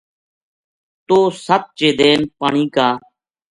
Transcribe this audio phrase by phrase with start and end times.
[1.07, 2.87] توہ ست چیدین پانی کا